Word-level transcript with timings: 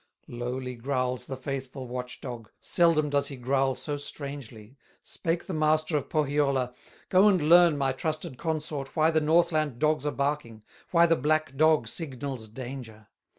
Lowly 0.27 0.73
growls 0.73 1.27
the 1.27 1.37
faithful 1.37 1.87
watch 1.87 2.21
dog, 2.21 2.49
Seldom 2.59 3.11
does 3.11 3.27
he 3.27 3.35
growl 3.35 3.75
so 3.75 3.97
strangely. 3.97 4.75
Spake 5.03 5.45
the 5.45 5.53
master 5.53 5.95
of 5.95 6.09
Pohyola: 6.09 6.73
"Go 7.09 7.27
and 7.27 7.39
learn, 7.39 7.77
my 7.77 7.91
trusted 7.91 8.35
consort, 8.35 8.95
Why 8.95 9.11
the 9.11 9.21
Northland 9.21 9.77
dogs 9.77 10.07
are 10.07 10.11
barking, 10.11 10.63
Why 10.89 11.05
the 11.05 11.15
black 11.17 11.55
dog 11.55 11.87
signals 11.87 12.47
danger." 12.47 13.09